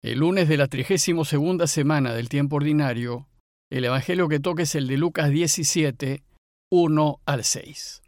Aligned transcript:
El 0.00 0.20
lunes 0.20 0.48
de 0.48 0.56
la 0.56 0.68
trigésimo 0.68 1.24
segunda 1.24 1.66
semana 1.66 2.14
del 2.14 2.28
tiempo 2.28 2.54
ordinario, 2.54 3.26
el 3.68 3.84
Evangelio 3.84 4.28
que 4.28 4.38
toca 4.38 4.62
es 4.62 4.76
el 4.76 4.86
de 4.86 4.96
Lucas 4.96 5.28
17, 5.28 6.22
1 6.70 7.20
al 7.26 7.42
6. 7.42 8.02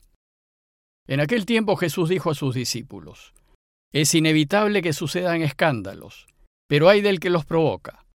En 1.08 1.18
aquel 1.18 1.46
tiempo 1.46 1.74
Jesús 1.74 2.08
dijo 2.08 2.30
a 2.30 2.36
sus 2.36 2.54
discípulos, 2.54 3.34
Es 3.92 4.14
inevitable 4.14 4.82
que 4.82 4.92
sucedan 4.92 5.42
escándalos, 5.42 6.28
pero 6.68 6.88
hay 6.88 7.00
del 7.00 7.18
que 7.18 7.28
los 7.28 7.44
provoca. 7.44 8.06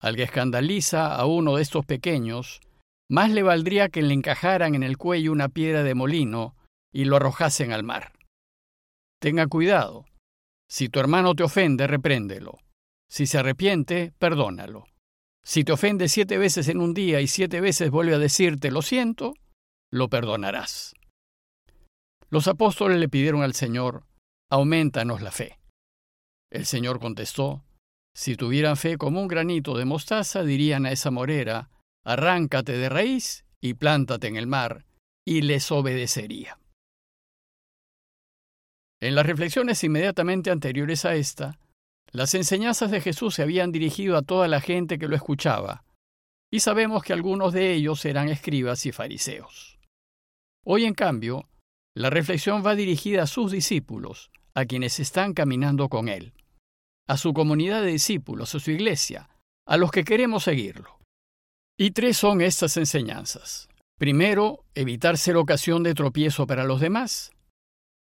Al 0.00 0.16
que 0.16 0.24
escandaliza 0.24 1.14
a 1.14 1.24
uno 1.24 1.54
de 1.54 1.62
estos 1.62 1.86
pequeños, 1.86 2.60
más 3.08 3.30
le 3.30 3.44
valdría 3.44 3.88
que 3.88 4.02
le 4.02 4.14
encajaran 4.14 4.74
en 4.74 4.82
el 4.82 4.98
cuello 4.98 5.30
una 5.30 5.48
piedra 5.48 5.84
de 5.84 5.94
molino 5.94 6.56
y 6.92 7.04
lo 7.04 7.14
arrojasen 7.14 7.70
al 7.70 7.84
mar. 7.84 8.14
Tenga 9.20 9.46
cuidado. 9.46 10.06
Si 10.68 10.88
tu 10.88 10.98
hermano 10.98 11.36
te 11.36 11.44
ofende, 11.44 11.86
repréndelo 11.86 12.58
si 13.12 13.26
se 13.26 13.36
arrepiente, 13.36 14.14
perdónalo. 14.18 14.86
Si 15.44 15.64
te 15.64 15.72
ofende 15.72 16.08
siete 16.08 16.38
veces 16.38 16.68
en 16.68 16.80
un 16.80 16.94
día 16.94 17.20
y 17.20 17.26
siete 17.26 17.60
veces 17.60 17.90
vuelve 17.90 18.14
a 18.14 18.18
decirte 18.18 18.70
lo 18.70 18.80
siento, 18.80 19.34
lo 19.92 20.08
perdonarás. 20.08 20.94
Los 22.30 22.48
apóstoles 22.48 22.98
le 22.98 23.10
pidieron 23.10 23.42
al 23.42 23.52
Señor, 23.52 24.06
aumentanos 24.50 25.20
la 25.20 25.30
fe. 25.30 25.58
El 26.50 26.64
Señor 26.64 27.00
contestó, 27.00 27.62
si 28.16 28.34
tuvieran 28.34 28.78
fe 28.78 28.96
como 28.96 29.20
un 29.20 29.28
granito 29.28 29.76
de 29.76 29.84
mostaza, 29.84 30.42
dirían 30.42 30.86
a 30.86 30.92
esa 30.92 31.10
morera, 31.10 31.68
arráncate 32.06 32.72
de 32.72 32.88
raíz 32.88 33.44
y 33.60 33.74
plántate 33.74 34.28
en 34.28 34.36
el 34.36 34.46
mar, 34.46 34.86
y 35.26 35.42
les 35.42 35.70
obedecería. 35.70 36.58
En 39.02 39.14
las 39.14 39.26
reflexiones 39.26 39.84
inmediatamente 39.84 40.50
anteriores 40.50 41.04
a 41.04 41.14
esta, 41.14 41.58
las 42.12 42.34
enseñanzas 42.34 42.90
de 42.90 43.00
Jesús 43.00 43.34
se 43.34 43.42
habían 43.42 43.72
dirigido 43.72 44.16
a 44.16 44.22
toda 44.22 44.46
la 44.46 44.60
gente 44.60 44.98
que 44.98 45.08
lo 45.08 45.16
escuchaba, 45.16 45.84
y 46.50 46.60
sabemos 46.60 47.02
que 47.02 47.14
algunos 47.14 47.54
de 47.54 47.72
ellos 47.72 48.04
eran 48.04 48.28
escribas 48.28 48.84
y 48.84 48.92
fariseos. 48.92 49.78
Hoy, 50.64 50.84
en 50.84 50.94
cambio, 50.94 51.48
la 51.96 52.10
reflexión 52.10 52.64
va 52.64 52.74
dirigida 52.74 53.22
a 53.22 53.26
sus 53.26 53.50
discípulos, 53.50 54.30
a 54.54 54.66
quienes 54.66 55.00
están 55.00 55.32
caminando 55.32 55.88
con 55.88 56.08
Él, 56.08 56.34
a 57.08 57.16
su 57.16 57.32
comunidad 57.32 57.80
de 57.80 57.92
discípulos, 57.92 58.54
a 58.54 58.60
su 58.60 58.70
iglesia, 58.70 59.30
a 59.66 59.78
los 59.78 59.90
que 59.90 60.04
queremos 60.04 60.44
seguirlo. 60.44 60.98
Y 61.78 61.92
tres 61.92 62.18
son 62.18 62.42
estas 62.42 62.76
enseñanzas. 62.76 63.68
Primero, 63.98 64.64
evitar 64.74 65.16
ser 65.16 65.36
ocasión 65.36 65.82
de 65.82 65.94
tropiezo 65.94 66.46
para 66.46 66.64
los 66.64 66.80
demás. 66.80 67.32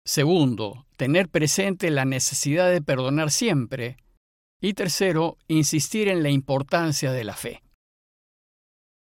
Segundo, 0.05 0.87
tener 0.97 1.29
presente 1.29 1.91
la 1.91 2.05
necesidad 2.05 2.71
de 2.71 2.81
perdonar 2.81 3.29
siempre. 3.31 3.97
Y 4.59 4.73
tercero, 4.73 5.37
insistir 5.47 6.07
en 6.07 6.23
la 6.23 6.29
importancia 6.29 7.11
de 7.11 7.23
la 7.23 7.35
fe. 7.35 7.63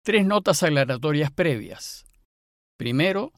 Tres 0.04 0.26
notas 0.26 0.62
aclaratorias 0.62 1.30
previas. 1.30 2.06
Primero, 2.78 3.32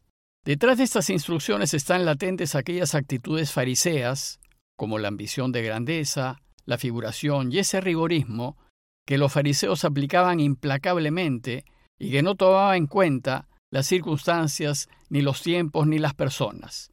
detrás 0.44 0.78
de 0.78 0.84
estas 0.84 1.10
instrucciones 1.10 1.74
están 1.74 2.04
latentes 2.04 2.54
aquellas 2.54 2.94
actitudes 2.94 3.50
fariseas, 3.52 4.41
como 4.76 4.98
la 4.98 5.08
ambición 5.08 5.50
de 5.50 5.62
grandeza, 5.62 6.41
la 6.64 6.78
figuración 6.78 7.52
y 7.52 7.58
ese 7.58 7.80
rigorismo 7.80 8.56
que 9.04 9.19
los 9.19 9.32
fariseos 9.32 9.84
aplicaban 9.84 10.38
implacablemente 10.38 11.64
y 11.98 12.12
que 12.12 12.22
no 12.22 12.36
tomaban 12.36 12.76
en 12.76 12.86
cuenta 12.86 13.48
las 13.70 13.86
circunstancias, 13.86 14.88
ni 15.08 15.22
los 15.22 15.42
tiempos, 15.42 15.88
ni 15.88 15.98
las 15.98 16.14
personas 16.14 16.92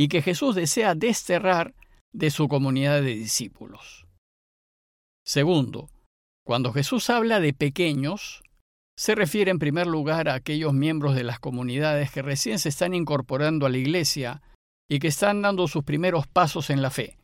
y 0.00 0.08
que 0.08 0.22
Jesús 0.22 0.54
desea 0.54 0.94
desterrar 0.94 1.74
de 2.10 2.30
su 2.30 2.48
comunidad 2.48 3.02
de 3.02 3.14
discípulos. 3.14 4.06
Segundo, 5.26 5.90
cuando 6.42 6.72
Jesús 6.72 7.10
habla 7.10 7.38
de 7.38 7.52
pequeños, 7.52 8.42
se 8.96 9.14
refiere 9.14 9.50
en 9.50 9.58
primer 9.58 9.86
lugar 9.86 10.30
a 10.30 10.34
aquellos 10.36 10.72
miembros 10.72 11.14
de 11.14 11.22
las 11.22 11.38
comunidades 11.38 12.10
que 12.10 12.22
recién 12.22 12.58
se 12.58 12.70
están 12.70 12.94
incorporando 12.94 13.66
a 13.66 13.68
la 13.68 13.76
Iglesia 13.76 14.40
y 14.88 15.00
que 15.00 15.08
están 15.08 15.42
dando 15.42 15.68
sus 15.68 15.84
primeros 15.84 16.26
pasos 16.26 16.70
en 16.70 16.80
la 16.80 16.88
fe. 16.88 17.18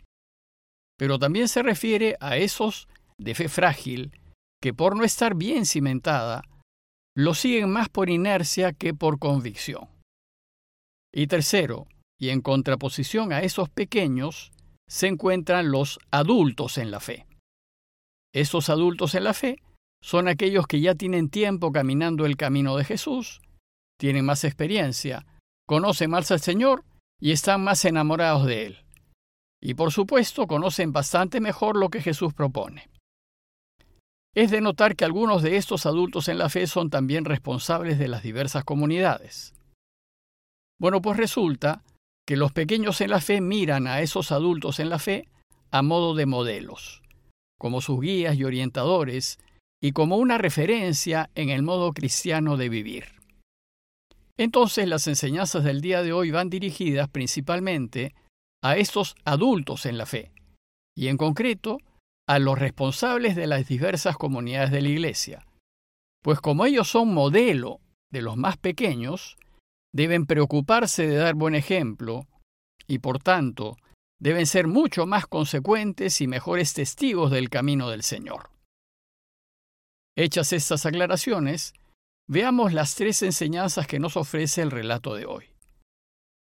Pero 0.98 1.18
también 1.18 1.48
se 1.48 1.62
refiere 1.62 2.18
a 2.20 2.36
esos 2.36 2.88
de 3.16 3.34
fe 3.34 3.48
frágil 3.48 4.20
que 4.60 4.74
por 4.74 4.94
no 4.96 5.02
estar 5.02 5.34
bien 5.34 5.64
cimentada, 5.64 6.42
lo 7.16 7.32
siguen 7.32 7.70
más 7.70 7.88
por 7.88 8.10
inercia 8.10 8.74
que 8.74 8.92
por 8.92 9.18
convicción. 9.18 9.88
Y 11.10 11.26
tercero, 11.26 11.86
y 12.18 12.30
en 12.30 12.40
contraposición 12.40 13.32
a 13.32 13.40
esos 13.40 13.68
pequeños 13.68 14.52
se 14.88 15.08
encuentran 15.08 15.70
los 15.70 15.98
adultos 16.10 16.78
en 16.78 16.90
la 16.90 17.00
fe. 17.00 17.26
Esos 18.32 18.68
adultos 18.68 19.14
en 19.14 19.24
la 19.24 19.34
fe 19.34 19.62
son 20.02 20.28
aquellos 20.28 20.66
que 20.66 20.80
ya 20.80 20.94
tienen 20.94 21.30
tiempo 21.30 21.72
caminando 21.72 22.26
el 22.26 22.36
camino 22.36 22.76
de 22.76 22.84
Jesús, 22.84 23.40
tienen 23.98 24.24
más 24.24 24.44
experiencia, 24.44 25.26
conocen 25.66 26.10
más 26.10 26.30
al 26.30 26.40
Señor 26.40 26.84
y 27.20 27.32
están 27.32 27.64
más 27.64 27.84
enamorados 27.84 28.46
de 28.46 28.66
Él. 28.66 28.78
Y 29.60 29.74
por 29.74 29.90
supuesto 29.90 30.46
conocen 30.46 30.92
bastante 30.92 31.40
mejor 31.40 31.76
lo 31.76 31.88
que 31.88 32.02
Jesús 32.02 32.34
propone. 32.34 32.88
Es 34.34 34.50
de 34.50 34.60
notar 34.60 34.96
que 34.96 35.06
algunos 35.06 35.42
de 35.42 35.56
estos 35.56 35.86
adultos 35.86 36.28
en 36.28 36.36
la 36.36 36.50
fe 36.50 36.66
son 36.66 36.90
también 36.90 37.24
responsables 37.24 37.98
de 37.98 38.08
las 38.08 38.22
diversas 38.22 38.64
comunidades. 38.64 39.54
Bueno, 40.78 41.00
pues 41.00 41.16
resulta 41.16 41.82
que 42.26 42.36
los 42.36 42.52
pequeños 42.52 43.00
en 43.00 43.10
la 43.10 43.20
fe 43.20 43.40
miran 43.40 43.86
a 43.86 44.00
esos 44.00 44.32
adultos 44.32 44.80
en 44.80 44.90
la 44.90 44.98
fe 44.98 45.28
a 45.70 45.82
modo 45.82 46.14
de 46.14 46.26
modelos, 46.26 47.02
como 47.58 47.80
sus 47.80 48.00
guías 48.00 48.36
y 48.36 48.44
orientadores, 48.44 49.38
y 49.80 49.92
como 49.92 50.16
una 50.16 50.38
referencia 50.38 51.30
en 51.34 51.50
el 51.50 51.62
modo 51.62 51.92
cristiano 51.92 52.56
de 52.56 52.68
vivir. 52.68 53.04
Entonces 54.36 54.88
las 54.88 55.06
enseñanzas 55.06 55.64
del 55.64 55.80
día 55.80 56.02
de 56.02 56.12
hoy 56.12 56.30
van 56.30 56.50
dirigidas 56.50 57.08
principalmente 57.08 58.14
a 58.62 58.76
estos 58.76 59.14
adultos 59.24 59.86
en 59.86 59.96
la 59.96 60.06
fe, 60.06 60.32
y 60.96 61.08
en 61.08 61.16
concreto 61.16 61.78
a 62.26 62.38
los 62.38 62.58
responsables 62.58 63.36
de 63.36 63.46
las 63.46 63.68
diversas 63.68 64.16
comunidades 64.16 64.72
de 64.72 64.82
la 64.82 64.88
Iglesia, 64.88 65.46
pues 66.22 66.40
como 66.40 66.66
ellos 66.66 66.88
son 66.88 67.14
modelo 67.14 67.80
de 68.10 68.22
los 68.22 68.36
más 68.36 68.56
pequeños, 68.56 69.36
deben 69.92 70.26
preocuparse 70.26 71.06
de 71.06 71.16
dar 71.16 71.34
buen 71.34 71.54
ejemplo 71.54 72.26
y, 72.86 72.98
por 72.98 73.18
tanto, 73.18 73.76
deben 74.18 74.46
ser 74.46 74.66
mucho 74.66 75.06
más 75.06 75.26
consecuentes 75.26 76.20
y 76.20 76.26
mejores 76.26 76.72
testigos 76.74 77.30
del 77.30 77.50
camino 77.50 77.90
del 77.90 78.02
Señor. 78.02 78.50
Hechas 80.16 80.52
estas 80.52 80.86
aclaraciones, 80.86 81.74
veamos 82.28 82.72
las 82.72 82.94
tres 82.94 83.22
enseñanzas 83.22 83.86
que 83.86 83.98
nos 83.98 84.16
ofrece 84.16 84.62
el 84.62 84.70
relato 84.70 85.14
de 85.14 85.26
hoy. 85.26 85.44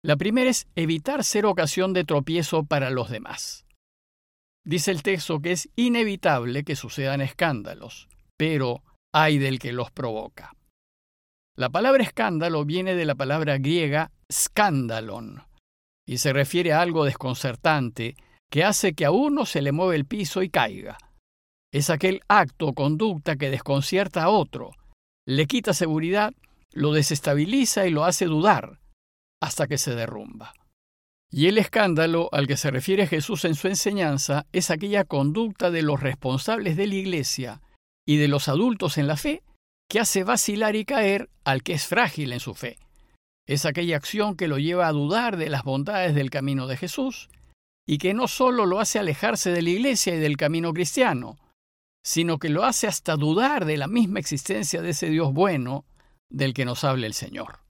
La 0.05 0.17
primera 0.17 0.49
es 0.49 0.69
evitar 0.77 1.25
ser 1.25 1.45
ocasión 1.45 1.93
de 1.93 2.05
tropiezo 2.05 2.65
para 2.65 2.91
los 2.91 3.11
demás. 3.11 3.67
Dice 4.65 4.91
el 4.93 5.03
texto 5.03 5.41
que 5.41 5.53
es 5.53 5.71
inevitable 5.75 6.63
que 6.63 6.77
sucedan 6.77 7.21
escándalos, 7.21 8.09
pero 8.37 8.85
hay 9.13 9.39
del 9.39 9.59
que 9.59 9.73
los 9.73 9.91
provoca. 9.91 10.55
La 11.59 11.71
palabra 11.71 12.05
escándalo 12.05 12.65
viene 12.65 12.95
de 12.95 13.05
la 13.05 13.17
palabra 13.17 13.59
griega 13.59 14.13
scandalon 14.31 15.43
y 16.07 16.19
se 16.19 16.33
refiere 16.33 16.73
a 16.73 16.81
algo 16.81 17.05
desconcertante 17.05 18.15
que 18.49 18.63
hace 18.63 18.93
que 18.93 19.05
a 19.05 19.11
uno 19.11 19.45
se 19.45 19.61
le 19.61 19.73
mueva 19.73 19.97
el 19.97 20.05
piso 20.05 20.45
y 20.45 20.51
caiga. 20.51 20.99
Es 21.73 21.91
aquel 21.91 22.21
acto 22.29 22.69
o 22.69 22.75
conducta 22.75 23.35
que 23.35 23.51
desconcierta 23.51 24.23
a 24.23 24.29
otro, 24.29 24.71
le 25.27 25.47
quita 25.47 25.75
seguridad, 25.75 26.33
lo 26.75 26.93
desestabiliza 26.93 27.89
y 27.89 27.91
lo 27.91 28.05
hace 28.05 28.27
dudar 28.27 28.79
hasta 29.43 29.67
que 29.67 29.79
se 29.79 29.97
derrumba. 29.97 30.55
Y 31.29 31.49
el 31.49 31.59
escándalo 31.59 32.29
al 32.31 32.47
que 32.47 32.57
se 32.57 32.71
refiere 32.71 33.09
Jesús 33.09 33.45
en 33.45 33.57
su 33.57 33.67
enseñanza 33.67 34.47
es 34.53 34.71
aquella 34.71 35.03
conducta 35.03 35.73
de 35.73 35.83
los 35.83 35.99
responsables 35.99 36.77
de 36.77 36.87
la 36.87 36.95
Iglesia 36.95 37.63
y 38.07 38.19
de 38.19 38.29
los 38.29 38.49
adultos 38.49 38.97
en 38.97 39.09
la 39.09 39.17
fe 39.17 39.43
que 39.89 40.01
hace 40.01 40.23
vacilar 40.23 40.77
y 40.77 40.85
caer 40.85 41.31
al 41.45 41.63
que 41.63 41.73
es 41.73 41.87
frágil 41.87 42.33
en 42.33 42.41
su 42.41 42.55
fe. 42.55 42.79
Es 43.47 43.65
aquella 43.65 43.97
acción 43.97 44.37
que 44.37 44.49
lo 44.49 44.59
lleva 44.59 44.87
a 44.87 44.93
dudar 44.93 45.39
de 45.39 45.49
las 45.49 45.65
bondades 45.65 46.15
del 46.15 46.31
camino 46.31 46.67
de 46.67 46.77
Jesús 46.77 47.31
y 47.87 47.97
que 47.97 48.13
no 48.13 48.29
solo 48.29 48.67
lo 48.67 48.81
hace 48.81 48.99
alejarse 48.99 49.51
de 49.51 49.63
la 49.63 49.71
iglesia 49.71 50.15
y 50.15 50.19
del 50.19 50.37
camino 50.37 50.75
cristiano, 50.75 51.39
sino 52.05 52.39
que 52.39 52.51
lo 52.51 52.65
hace 52.65 52.87
hasta 52.87 53.17
dudar 53.17 53.65
de 53.65 53.79
la 53.79 53.89
misma 53.89 54.19
existencia 54.19 54.83
de 54.83 54.91
ese 54.91 55.09
Dios 55.09 55.33
bueno 55.33 55.87
del 56.31 56.53
que 56.53 56.67
nos 56.67 56.85
habla 56.85 57.07
el 57.07 57.15
Señor. 57.15 57.61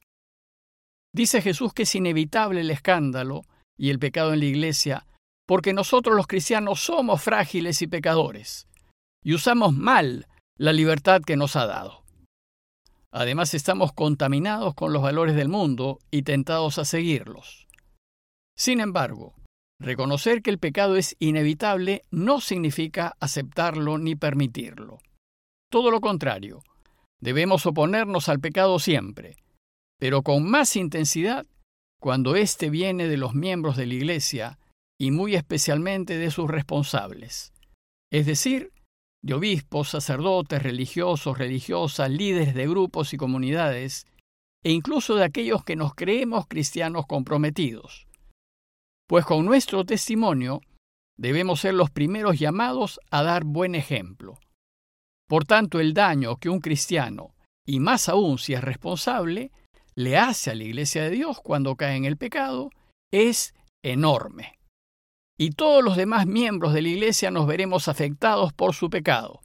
Dice 1.14 1.40
Jesús 1.40 1.72
que 1.72 1.84
es 1.84 1.94
inevitable 1.94 2.60
el 2.62 2.70
escándalo 2.70 3.42
y 3.76 3.90
el 3.90 4.00
pecado 4.00 4.32
en 4.32 4.40
la 4.40 4.46
iglesia 4.46 5.06
porque 5.46 5.72
nosotros 5.72 6.16
los 6.16 6.26
cristianos 6.26 6.80
somos 6.80 7.22
frágiles 7.22 7.80
y 7.80 7.86
pecadores 7.86 8.66
y 9.22 9.34
usamos 9.34 9.72
mal 9.72 10.26
la 10.58 10.72
libertad 10.72 11.22
que 11.22 11.36
nos 11.36 11.56
ha 11.56 11.66
dado. 11.66 11.97
Además 13.12 13.54
estamos 13.54 13.92
contaminados 13.92 14.74
con 14.74 14.92
los 14.92 15.02
valores 15.02 15.34
del 15.34 15.48
mundo 15.48 15.98
y 16.10 16.22
tentados 16.22 16.78
a 16.78 16.84
seguirlos. 16.84 17.66
Sin 18.56 18.80
embargo, 18.80 19.34
Reconocer 19.80 20.42
que 20.42 20.50
el 20.50 20.58
pecado 20.58 20.96
es 20.96 21.14
inevitable 21.20 22.02
no 22.10 22.40
significa 22.40 23.16
aceptarlo 23.20 23.96
ni 23.98 24.16
permitirlo. 24.16 24.98
Todo 25.70 25.92
lo 25.92 26.00
contrario, 26.00 26.62
debemos 27.20 27.64
oponernos 27.64 28.28
al 28.28 28.40
pecado 28.40 28.80
siempre, 28.80 29.36
pero 30.00 30.22
con 30.22 30.48
más 30.50 30.74
intensidad 30.74 31.46
cuando 32.00 32.34
éste 32.34 32.70
viene 32.70 33.06
de 33.06 33.16
los 33.16 33.34
miembros 33.34 33.76
de 33.76 33.86
la 33.86 33.94
Iglesia 33.94 34.58
y 34.98 35.12
muy 35.12 35.36
especialmente 35.36 36.18
de 36.18 36.32
sus 36.32 36.50
responsables, 36.50 37.52
es 38.10 38.26
decir, 38.26 38.72
de 39.22 39.34
obispos, 39.34 39.90
sacerdotes, 39.90 40.62
religiosos, 40.62 41.36
religiosas, 41.36 42.10
líderes 42.10 42.54
de 42.54 42.66
grupos 42.66 43.12
y 43.12 43.16
comunidades, 43.16 44.06
e 44.64 44.72
incluso 44.72 45.14
de 45.14 45.24
aquellos 45.24 45.64
que 45.64 45.76
nos 45.76 45.94
creemos 45.94 46.46
cristianos 46.46 47.06
comprometidos. 47.06 48.06
Pues 49.08 49.24
con 49.24 49.44
nuestro 49.44 49.84
testimonio 49.84 50.60
debemos 51.16 51.60
ser 51.60 51.74
los 51.74 51.90
primeros 51.90 52.38
llamados 52.38 53.00
a 53.10 53.22
dar 53.22 53.44
buen 53.44 53.74
ejemplo. 53.74 54.38
Por 55.28 55.44
tanto, 55.44 55.80
el 55.80 55.94
daño 55.94 56.36
que 56.36 56.48
un 56.48 56.60
cristiano, 56.60 57.34
y 57.66 57.80
más 57.80 58.08
aún 58.08 58.38
si 58.38 58.54
es 58.54 58.62
responsable, 58.62 59.52
le 59.94 60.16
hace 60.16 60.50
a 60.50 60.54
la 60.54 60.64
Iglesia 60.64 61.02
de 61.02 61.10
Dios 61.10 61.40
cuando 61.40 61.76
cae 61.76 61.96
en 61.96 62.04
el 62.04 62.16
pecado, 62.16 62.70
es 63.12 63.54
enorme 63.82 64.57
y 65.38 65.50
todos 65.50 65.84
los 65.84 65.96
demás 65.96 66.26
miembros 66.26 66.74
de 66.74 66.82
la 66.82 66.88
Iglesia 66.88 67.30
nos 67.30 67.46
veremos 67.46 67.86
afectados 67.86 68.52
por 68.52 68.74
su 68.74 68.90
pecado. 68.90 69.40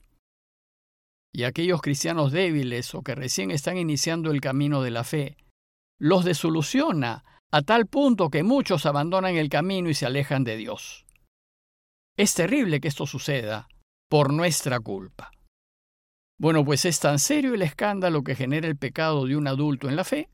Y 1.32 1.44
aquellos 1.44 1.80
cristianos 1.80 2.32
débiles 2.32 2.94
o 2.94 3.02
que 3.02 3.14
recién 3.14 3.52
están 3.52 3.78
iniciando 3.78 4.32
el 4.32 4.40
camino 4.40 4.82
de 4.82 4.90
la 4.90 5.04
fe, 5.04 5.36
los 5.98 6.24
desoluciona 6.24 7.24
a 7.52 7.62
tal 7.62 7.86
punto 7.86 8.28
que 8.28 8.42
muchos 8.42 8.86
abandonan 8.86 9.36
el 9.36 9.48
camino 9.48 9.88
y 9.88 9.94
se 9.94 10.06
alejan 10.06 10.42
de 10.42 10.56
Dios. 10.56 11.06
Es 12.16 12.34
terrible 12.34 12.80
que 12.80 12.88
esto 12.88 13.06
suceda 13.06 13.68
por 14.10 14.32
nuestra 14.32 14.80
culpa. 14.80 15.30
Bueno, 16.38 16.64
pues 16.64 16.84
es 16.84 16.98
tan 16.98 17.20
serio 17.20 17.54
el 17.54 17.62
escándalo 17.62 18.24
que 18.24 18.34
genera 18.34 18.66
el 18.66 18.76
pecado 18.76 19.26
de 19.26 19.36
un 19.36 19.46
adulto 19.46 19.88
en 19.88 19.94
la 19.94 20.04
fe, 20.04 20.28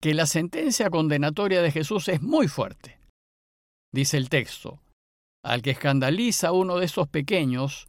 que 0.00 0.14
la 0.14 0.26
sentencia 0.26 0.90
condenatoria 0.90 1.62
de 1.62 1.72
Jesús 1.72 2.08
es 2.08 2.22
muy 2.22 2.46
fuerte. 2.46 3.00
Dice 3.92 4.16
el 4.16 4.28
texto, 4.28 4.81
al 5.44 5.62
que 5.62 5.70
escandaliza 5.70 6.48
a 6.48 6.52
uno 6.52 6.78
de 6.78 6.86
esos 6.86 7.08
pequeños, 7.08 7.88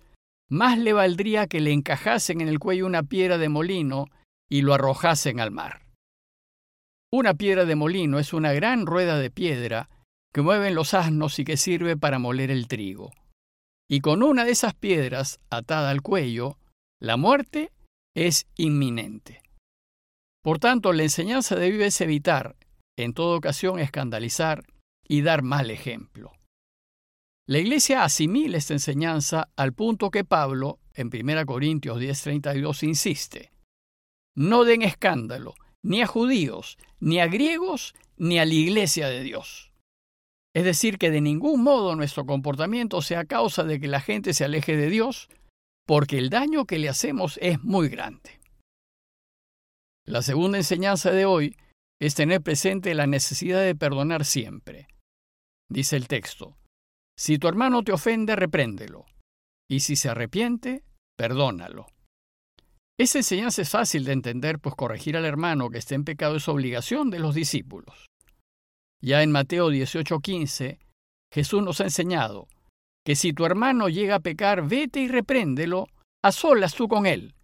más 0.50 0.77
le 0.77 0.94
valdría 0.94 1.47
que 1.47 1.61
le 1.61 1.71
encajasen 1.71 2.41
en 2.41 2.47
el 2.47 2.59
cuello 2.59 2.85
una 2.85 3.03
piedra 3.03 3.38
de 3.38 3.50
molino 3.50 4.05
y 4.50 4.61
lo 4.61 4.73
arrojasen 4.73 5.39
al 5.39 5.51
mar. 5.51 5.85
Una 7.11 7.35
piedra 7.35 7.65
de 7.65 7.75
molino 7.75 8.19
es 8.19 8.33
una 8.33 8.53
gran 8.53 8.85
rueda 8.85 9.19
de 9.19 9.29
piedra 9.29 9.89
que 10.33 10.41
mueven 10.41 10.73
los 10.73 10.94
asnos 10.94 11.38
y 11.38 11.45
que 11.45 11.57
sirve 11.57 11.95
para 11.95 12.19
moler 12.19 12.50
el 12.50 12.67
trigo. 12.67 13.11
Y 13.89 14.01
con 14.01 14.23
una 14.23 14.45
de 14.45 14.51
esas 14.51 14.73
piedras 14.73 15.39
atada 15.51 15.91
al 15.91 16.01
cuello, 16.01 16.57
la 17.00 17.17
muerte 17.17 17.71
es 18.15 18.47
inminente. 18.55 19.41
Por 20.44 20.59
tanto, 20.59 20.91
la 20.91 21.03
enseñanza 21.03 21.55
debe 21.55 21.88
evitar, 22.00 22.55
en 22.97 23.13
toda 23.13 23.38
ocasión, 23.38 23.79
escandalizar 23.79 24.63
y 25.07 25.21
dar 25.21 25.44
mal 25.44 25.69
ejemplo. 25.69 26.31
La 27.45 27.59
Iglesia 27.59 28.05
asimila 28.05 28.57
esta 28.57 28.73
enseñanza 28.73 29.49
al 29.57 29.73
punto 29.73 30.11
que 30.11 30.23
Pablo, 30.23 30.79
en 30.93 31.09
1 31.09 31.45
Corintios 31.45 31.99
10:32, 31.99 32.83
insiste. 32.83 33.51
No 34.35 34.63
den 34.63 34.81
escándalo 34.81 35.53
ni 35.83 36.01
a 36.01 36.07
judíos, 36.07 36.77
ni 37.01 37.19
a 37.19 37.27
griegos, 37.27 37.93
ni 38.15 38.39
a 38.39 38.45
la 38.45 38.53
Iglesia 38.53 39.09
de 39.09 39.21
Dios. 39.21 39.73
Es 40.55 40.63
decir, 40.63 40.97
que 40.97 41.11
de 41.11 41.19
ningún 41.19 41.61
modo 41.63 41.97
nuestro 41.97 42.25
comportamiento 42.25 43.01
sea 43.01 43.25
causa 43.25 43.63
de 43.63 43.79
que 43.81 43.87
la 43.89 43.99
gente 43.99 44.33
se 44.33 44.45
aleje 44.45 44.77
de 44.77 44.89
Dios, 44.89 45.27
porque 45.85 46.17
el 46.17 46.29
daño 46.29 46.65
que 46.65 46.79
le 46.79 46.87
hacemos 46.87 47.37
es 47.41 47.61
muy 47.61 47.89
grande. 47.89 48.39
La 50.05 50.21
segunda 50.21 50.57
enseñanza 50.57 51.11
de 51.11 51.25
hoy 51.25 51.57
es 51.99 52.15
tener 52.15 52.41
presente 52.41 52.93
la 52.93 53.07
necesidad 53.07 53.61
de 53.61 53.75
perdonar 53.75 54.23
siempre. 54.23 54.87
Dice 55.69 55.97
el 55.97 56.07
texto, 56.07 56.55
si 57.18 57.38
tu 57.38 57.48
hermano 57.48 57.83
te 57.83 57.92
ofende, 57.92 58.36
repréndelo. 58.36 59.06
Y 59.69 59.81
si 59.81 59.95
se 59.95 60.10
arrepiente, 60.10 60.83
perdónalo. 61.18 61.88
Esa 63.00 63.19
enseñanza 63.19 63.62
es 63.62 63.69
fácil 63.69 64.06
de 64.06 64.13
entender, 64.13 64.60
pues 64.60 64.75
corregir 64.75 65.18
al 65.18 65.25
hermano 65.25 65.69
que 65.69 65.80
esté 65.80 65.95
en 65.95 66.06
pecado 66.06 66.36
es 66.36 66.48
obligación 66.48 67.10
de 67.10 67.19
los 67.19 67.33
discípulos. 67.33 68.07
Ya 69.01 69.24
en 69.24 69.31
Mateo 69.31 69.69
18:15, 69.69 70.80
Jesús 71.33 71.63
nos 71.63 71.81
ha 71.81 71.86
enseñado 71.86 72.48
que 73.06 73.15
si 73.15 73.33
tu 73.33 73.45
hermano 73.45 73.89
llega 73.89 74.15
a 74.15 74.19
pecar, 74.19 74.68
vete 74.68 75.01
y 75.01 75.07
repréndelo, 75.07 75.88
a 76.24 76.31
solas 76.31 76.74
tú 76.74 76.88
con 76.88 77.06
él. 77.06 77.36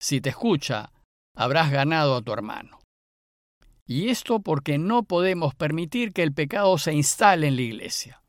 Si 0.00 0.20
te 0.20 0.30
escucha, 0.30 0.92
habrás 1.34 1.70
ganado 1.70 2.16
a 2.16 2.22
tu 2.22 2.32
hermano. 2.32 2.80
Y 3.86 4.08
esto 4.08 4.40
porque 4.40 4.78
no 4.78 5.04
podemos 5.04 5.54
permitir 5.54 6.12
que 6.12 6.22
el 6.22 6.34
pecado 6.34 6.76
se 6.76 6.92
instale 6.92 7.48
en 7.48 7.56
la 7.56 7.62
iglesia. 7.62 8.21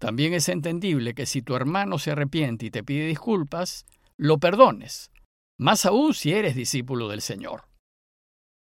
También 0.00 0.32
es 0.32 0.48
entendible 0.48 1.14
que 1.14 1.26
si 1.26 1.42
tu 1.42 1.54
hermano 1.54 1.98
se 1.98 2.12
arrepiente 2.12 2.66
y 2.66 2.70
te 2.70 2.82
pide 2.82 3.06
disculpas, 3.06 3.84
lo 4.16 4.38
perdones, 4.38 5.10
más 5.58 5.84
aún 5.84 6.14
si 6.14 6.32
eres 6.32 6.54
discípulo 6.54 7.06
del 7.06 7.20
Señor. 7.20 7.68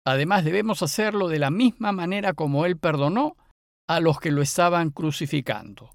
Además 0.08 0.46
debemos 0.46 0.82
hacerlo 0.82 1.28
de 1.28 1.40
la 1.40 1.52
misma 1.52 1.92
manera 1.92 2.34
como 2.34 2.66
Él 2.66 2.78
perdonó 2.78 3.36
a 3.88 4.00
los 4.00 4.22
que 4.22 4.32
lo 4.32 4.42
estaban 4.42 4.92
crucificando. 4.92 5.92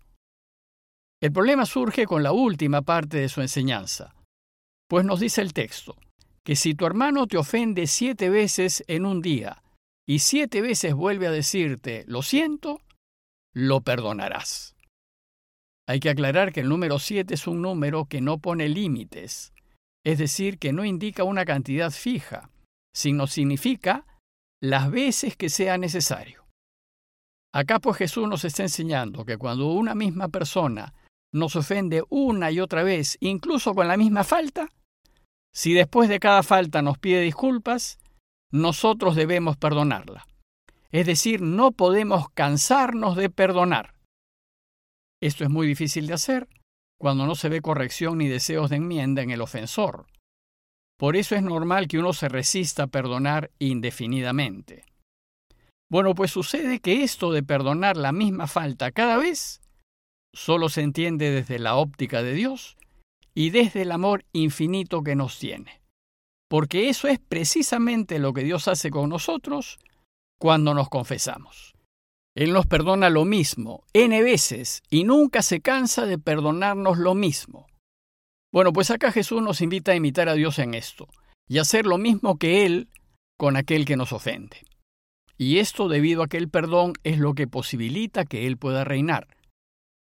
El 1.23 1.33
problema 1.33 1.65
surge 1.65 2.05
con 2.07 2.23
la 2.23 2.33
última 2.33 2.83
parte 2.83 3.17
de 3.17 3.31
su 3.31 3.41
enseñanza, 3.41 4.15
pues 4.89 5.07
nos 5.07 5.21
dice 5.21 5.41
el 5.41 5.55
texto, 5.55 5.97
que 6.45 6.55
si 6.55 6.75
tu 6.75 6.85
hermano 6.85 7.27
te 7.27 7.39
ofende 7.39 7.87
siete 7.87 8.29
veces 8.29 8.85
en 8.89 9.07
un 9.07 9.23
día 9.23 9.63
y 10.07 10.19
siete 10.19 10.61
veces 10.61 10.93
vuelve 10.93 11.29
a 11.29 11.31
decirte 11.31 12.05
lo 12.07 12.21
siento, 12.21 12.83
lo 13.55 13.81
perdonarás. 13.81 14.75
Hay 15.91 15.99
que 15.99 16.11
aclarar 16.11 16.53
que 16.53 16.61
el 16.61 16.69
número 16.69 17.01
7 17.01 17.35
es 17.35 17.49
un 17.49 17.63
número 17.63 18.05
que 18.05 18.21
no 18.21 18.39
pone 18.39 18.69
límites, 18.69 19.53
es 20.07 20.19
decir, 20.19 20.61
que 20.61 20.73
no 20.73 20.85
indica 20.85 21.25
una 21.25 21.45
cantidad 21.45 21.91
fija, 21.91 22.49
sino 22.95 23.27
significa 23.27 24.07
las 24.63 24.89
veces 24.89 25.37
que 25.37 25.49
sea 25.49 25.79
necesario. 25.79 26.47
Acá 27.53 27.81
pues 27.81 27.97
Jesús 27.97 28.29
nos 28.29 28.45
está 28.45 28.63
enseñando 28.63 29.25
que 29.25 29.37
cuando 29.37 29.67
una 29.73 29.97
misma 29.97 30.29
persona 30.29 30.95
nos 31.35 31.57
ofende 31.57 32.05
una 32.09 32.53
y 32.53 32.61
otra 32.61 32.85
vez, 32.85 33.17
incluso 33.19 33.75
con 33.75 33.89
la 33.89 33.97
misma 33.97 34.23
falta, 34.23 34.69
si 35.53 35.73
después 35.73 36.09
de 36.09 36.21
cada 36.21 36.45
falta 36.45 36.83
nos 36.83 36.99
pide 36.99 37.21
disculpas, 37.21 37.99
nosotros 38.53 39.17
debemos 39.17 39.57
perdonarla. 39.57 40.25
Es 40.93 41.07
decir, 41.07 41.43
no 41.43 41.73
podemos 41.73 42.31
cansarnos 42.31 43.17
de 43.17 43.29
perdonar. 43.29 44.00
Esto 45.23 45.45
es 45.45 45.51
muy 45.51 45.67
difícil 45.67 46.07
de 46.07 46.15
hacer 46.15 46.49
cuando 46.99 47.27
no 47.27 47.35
se 47.35 47.49
ve 47.49 47.61
corrección 47.61 48.19
ni 48.19 48.29
deseos 48.29 48.71
de 48.71 48.77
enmienda 48.77 49.23
en 49.23 49.31
el 49.31 49.41
ofensor. 49.41 50.07
Por 50.99 51.17
eso 51.17 51.35
es 51.35 51.43
normal 51.43 51.89
que 51.89 51.99
uno 51.99 52.13
se 52.13 52.29
resista 52.29 52.85
a 52.85 52.87
perdonar 52.89 53.51
indefinidamente. 53.59 54.85
Bueno, 55.91 56.15
pues 56.15 56.31
sucede 56.31 56.81
que 56.81 57.03
esto 57.03 57.33
de 57.33 57.43
perdonar 57.43 57.97
la 57.97 58.13
misma 58.13 58.47
falta 58.47 58.93
cada 58.93 59.17
vez 59.17 59.61
solo 60.33 60.69
se 60.69 60.83
entiende 60.83 61.31
desde 61.31 61.59
la 61.59 61.77
óptica 61.77 62.23
de 62.23 62.35
Dios 62.35 62.77
y 63.35 63.51
desde 63.51 63.83
el 63.83 63.93
amor 63.93 64.25
infinito 64.33 65.03
que 65.03 65.17
nos 65.17 65.39
tiene. 65.39 65.81
Porque 66.49 66.89
eso 66.89 67.09
es 67.09 67.19
precisamente 67.19 68.19
lo 68.19 68.33
que 68.33 68.45
Dios 68.45 68.69
hace 68.69 68.91
con 68.91 69.09
nosotros 69.09 69.79
cuando 70.39 70.75
nos 70.75 70.89
confesamos. 70.89 71.75
Él 72.41 72.55
nos 72.55 72.65
perdona 72.65 73.11
lo 73.11 73.27
mismo, 73.27 73.85
n 73.93 74.23
veces, 74.23 74.83
y 74.89 75.05
nunca 75.05 75.43
se 75.43 75.61
cansa 75.61 76.07
de 76.07 76.17
perdonarnos 76.17 76.97
lo 76.97 77.15
mismo. 77.15 77.67
Bueno, 78.51 78.73
pues 78.73 78.91
acá 78.91 79.13
Jesús 79.13 79.43
nos 79.43 79.61
invita 79.61 79.93
a 79.93 79.95
imitar 79.95 80.31
a 80.31 80.33
Dios 80.33 80.59
en 80.59 80.73
esto, 80.73 81.07
y 81.47 81.59
hacer 81.59 81.85
lo 81.85 81.99
mismo 81.99 82.39
que 82.39 82.65
Él 82.65 82.89
con 83.39 83.59
aquel 83.59 83.85
que 83.85 83.99
nos 83.99 84.15
ofende. 84.15 84.57
Y 85.37 85.59
esto 85.59 85.91
debido 85.91 86.23
a 86.23 86.29
que 86.29 86.39
el 86.39 86.49
perdón 86.49 86.95
es 87.05 87.19
lo 87.19 87.35
que 87.35 87.47
posibilita 87.47 88.25
que 88.25 88.47
Él 88.47 88.57
pueda 88.57 88.85
reinar, 88.85 89.29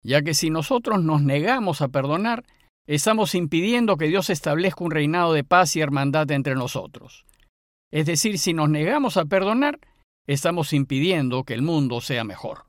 ya 0.04 0.22
que 0.22 0.32
si 0.32 0.48
nosotros 0.48 1.02
nos 1.02 1.22
negamos 1.22 1.82
a 1.82 1.88
perdonar, 1.88 2.44
estamos 2.86 3.34
impidiendo 3.34 3.96
que 3.96 4.06
Dios 4.06 4.30
establezca 4.30 4.84
un 4.84 4.92
reinado 4.92 5.32
de 5.32 5.42
paz 5.42 5.74
y 5.74 5.80
hermandad 5.80 6.30
entre 6.30 6.54
nosotros. 6.54 7.24
Es 7.90 8.06
decir, 8.06 8.38
si 8.38 8.54
nos 8.54 8.70
negamos 8.70 9.16
a 9.16 9.24
perdonar, 9.24 9.80
estamos 10.28 10.74
impidiendo 10.74 11.44
que 11.44 11.54
el 11.54 11.62
mundo 11.62 12.00
sea 12.00 12.22
mejor. 12.22 12.66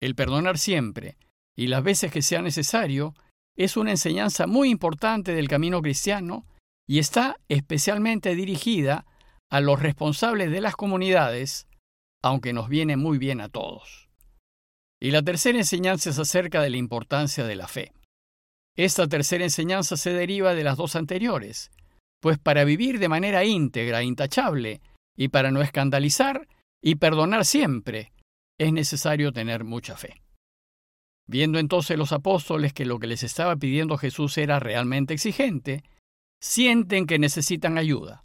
El 0.00 0.14
perdonar 0.14 0.58
siempre, 0.58 1.18
y 1.54 1.66
las 1.68 1.84
veces 1.84 2.10
que 2.10 2.22
sea 2.22 2.42
necesario, 2.42 3.14
es 3.56 3.76
una 3.76 3.90
enseñanza 3.90 4.46
muy 4.46 4.70
importante 4.70 5.34
del 5.34 5.46
camino 5.46 5.82
cristiano 5.82 6.46
y 6.88 6.98
está 6.98 7.36
especialmente 7.48 8.34
dirigida 8.34 9.06
a 9.50 9.60
los 9.60 9.80
responsables 9.80 10.50
de 10.50 10.60
las 10.62 10.74
comunidades, 10.74 11.68
aunque 12.22 12.52
nos 12.52 12.68
viene 12.68 12.96
muy 12.96 13.18
bien 13.18 13.40
a 13.40 13.50
todos. 13.50 14.08
Y 15.00 15.10
la 15.10 15.22
tercera 15.22 15.58
enseñanza 15.58 16.10
es 16.10 16.18
acerca 16.18 16.62
de 16.62 16.70
la 16.70 16.78
importancia 16.78 17.44
de 17.44 17.56
la 17.56 17.68
fe. 17.68 17.92
Esta 18.76 19.06
tercera 19.06 19.44
enseñanza 19.44 19.96
se 19.96 20.12
deriva 20.12 20.54
de 20.54 20.64
las 20.64 20.78
dos 20.78 20.96
anteriores, 20.96 21.70
pues 22.20 22.38
para 22.38 22.64
vivir 22.64 22.98
de 22.98 23.10
manera 23.10 23.44
íntegra, 23.44 24.02
intachable, 24.02 24.80
y 25.16 25.28
para 25.28 25.50
no 25.50 25.62
escandalizar 25.62 26.48
y 26.86 26.96
perdonar 26.96 27.46
siempre, 27.46 28.12
es 28.58 28.70
necesario 28.70 29.32
tener 29.32 29.64
mucha 29.64 29.96
fe. 29.96 30.20
Viendo 31.26 31.58
entonces 31.58 31.96
los 31.96 32.12
apóstoles 32.12 32.74
que 32.74 32.84
lo 32.84 32.98
que 32.98 33.06
les 33.06 33.22
estaba 33.22 33.56
pidiendo 33.56 33.96
Jesús 33.96 34.36
era 34.36 34.60
realmente 34.60 35.14
exigente, 35.14 35.82
sienten 36.42 37.06
que 37.06 37.18
necesitan 37.18 37.78
ayuda. 37.78 38.22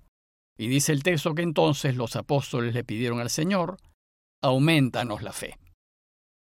Y 0.57 0.67
dice 0.67 0.91
el 0.91 1.03
texto 1.03 1.33
que 1.35 1.41
entonces 1.41 1.95
los 1.95 2.17
apóstoles 2.17 2.73
le 2.73 2.83
pidieron 2.83 3.21
al 3.21 3.29
Señor, 3.29 3.77
aumentanos 4.43 5.21
la 5.21 5.31
fe. 5.31 5.57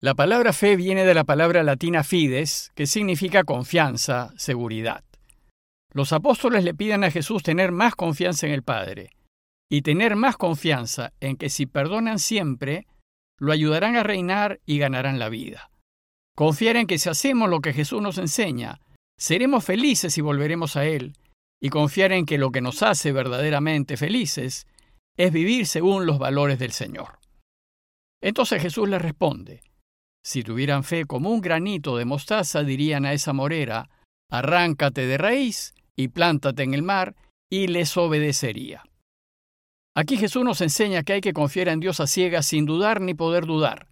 La 0.01 0.17
palabra 0.17 0.53
fe 0.53 0.75
viene 0.75 1.05
de 1.05 1.15
la 1.15 1.23
palabra 1.23 1.63
latina 1.63 2.03
fides, 2.03 2.73
que 2.75 2.89
significa 2.89 3.45
confianza, 3.45 4.33
seguridad. 4.37 5.05
Los 5.93 6.13
apóstoles 6.13 6.65
le 6.65 6.75
piden 6.75 7.05
a 7.05 7.13
Jesús 7.13 7.45
tener 7.45 7.71
más 7.71 7.95
confianza 7.95 8.49
en 8.49 8.55
el 8.55 8.65
Padre 8.65 9.11
y 9.71 9.83
tener 9.83 10.17
más 10.17 10.37
confianza 10.37 11.13
en 11.21 11.37
que 11.37 11.51
si 11.51 11.67
perdonan 11.67 12.19
siempre, 12.19 12.87
lo 13.39 13.53
ayudarán 13.53 13.97
a 13.97 14.03
reinar 14.03 14.61
y 14.67 14.79
ganarán 14.79 15.19
la 15.19 15.29
vida. 15.29 15.71
Confiar 16.35 16.77
en 16.77 16.87
que 16.87 16.99
si 16.99 17.09
hacemos 17.09 17.51
lo 17.51 17.61
que 17.61 17.73
Jesús 17.73 18.01
nos 18.01 18.19
enseña, 18.19 18.81
seremos 19.19 19.65
felices 19.65 20.17
y 20.19 20.21
volveremos 20.21 20.77
a 20.77 20.85
Él, 20.85 21.17
y 21.61 21.71
confiar 21.71 22.13
en 22.13 22.27
que 22.27 22.39
lo 22.39 22.51
que 22.51 22.61
nos 22.61 22.83
hace 22.83 23.13
verdaderamente 23.13 23.97
felices 23.97 24.67
es 25.17 25.33
vivir 25.33 25.67
según 25.67 26.07
los 26.07 26.19
valores 26.19 26.59
del 26.59 26.73
Señor. 26.73 27.19
Entonces 28.23 28.63
Jesús 28.63 28.89
les 28.89 29.03
responde, 29.03 29.63
si 30.25 30.43
tuvieran 30.43 30.85
fe 30.85 31.05
como 31.07 31.31
un 31.31 31.41
granito 31.41 31.97
de 31.97 32.05
mostaza, 32.05 32.63
dirían 32.63 33.05
a 33.05 33.13
esa 33.13 33.33
morera, 33.33 33.89
arráncate 34.31 35.07
de 35.07 35.19
raíz 35.19 35.75
y 35.97 36.09
plántate 36.09 36.63
en 36.63 36.75
el 36.75 36.83
mar, 36.83 37.17
y 37.51 37.67
les 37.69 37.97
obedecería. 37.97 38.85
Aquí 39.99 40.17
Jesús 40.17 40.45
nos 40.45 40.61
enseña 40.61 41.03
que 41.03 41.15
hay 41.15 41.21
que 41.21 41.33
confiar 41.33 41.67
en 41.67 41.81
Dios 41.81 41.99
a 41.99 42.07
ciegas 42.07 42.47
sin 42.47 42.67
dudar 42.67 43.01
ni 43.01 43.15
poder 43.15 43.47
dudar, 43.47 43.89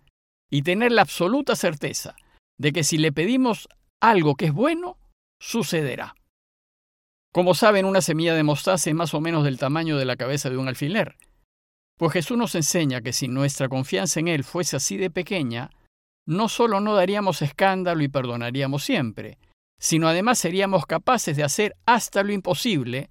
y 0.48 0.62
tener 0.62 0.92
la 0.92 1.02
absoluta 1.02 1.56
certeza 1.56 2.14
de 2.60 2.70
que 2.72 2.84
si 2.84 2.96
le 2.96 3.10
pedimos 3.10 3.68
algo 4.00 4.36
que 4.36 4.44
es 4.44 4.52
bueno, 4.52 4.98
sucederá. 5.40 6.14
Como 7.32 7.54
saben, 7.54 7.86
una 7.86 8.02
semilla 8.02 8.36
de 8.36 8.44
mostaza 8.44 8.88
es 8.88 8.94
más 8.94 9.14
o 9.14 9.20
menos 9.20 9.42
del 9.42 9.58
tamaño 9.58 9.96
de 9.96 10.04
la 10.04 10.14
cabeza 10.14 10.48
de 10.48 10.56
un 10.58 10.68
alfiler. 10.68 11.16
Pues 11.98 12.12
Jesús 12.12 12.38
nos 12.38 12.54
enseña 12.54 13.00
que 13.00 13.12
si 13.12 13.26
nuestra 13.26 13.68
confianza 13.68 14.20
en 14.20 14.28
Él 14.28 14.44
fuese 14.44 14.76
así 14.76 14.96
de 14.98 15.10
pequeña, 15.10 15.70
no 16.24 16.48
solo 16.48 16.78
no 16.78 16.94
daríamos 16.94 17.42
escándalo 17.42 18.04
y 18.04 18.06
perdonaríamos 18.06 18.84
siempre, 18.84 19.38
sino 19.80 20.06
además 20.06 20.38
seríamos 20.38 20.86
capaces 20.86 21.36
de 21.36 21.42
hacer 21.42 21.74
hasta 21.84 22.22
lo 22.22 22.32
imposible, 22.32 23.10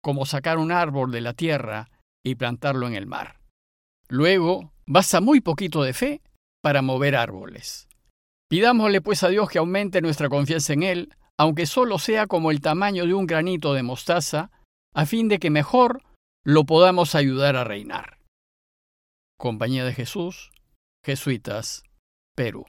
como 0.00 0.24
sacar 0.24 0.58
un 0.58 0.70
árbol 0.70 1.10
de 1.10 1.20
la 1.20 1.32
tierra 1.32 1.90
y 2.24 2.34
plantarlo 2.34 2.86
en 2.86 2.94
el 2.94 3.06
mar. 3.06 3.40
Luego, 4.08 4.72
basta 4.86 5.20
muy 5.20 5.40
poquito 5.40 5.82
de 5.82 5.92
fe 5.92 6.22
para 6.62 6.82
mover 6.82 7.16
árboles. 7.16 7.88
Pidámosle 8.48 9.00
pues 9.00 9.22
a 9.22 9.28
Dios 9.28 9.50
que 9.50 9.58
aumente 9.58 10.00
nuestra 10.00 10.28
confianza 10.28 10.72
en 10.72 10.82
Él, 10.82 11.14
aunque 11.38 11.66
solo 11.66 11.98
sea 11.98 12.26
como 12.26 12.50
el 12.50 12.60
tamaño 12.60 13.06
de 13.06 13.14
un 13.14 13.26
granito 13.26 13.74
de 13.74 13.82
mostaza, 13.82 14.50
a 14.94 15.06
fin 15.06 15.28
de 15.28 15.38
que 15.38 15.50
mejor 15.50 16.02
lo 16.44 16.64
podamos 16.64 17.14
ayudar 17.14 17.56
a 17.56 17.64
reinar. 17.64 18.18
Compañía 19.38 19.84
de 19.84 19.92
Jesús, 19.92 20.50
Jesuitas, 21.04 21.84
Perú. 22.34 22.64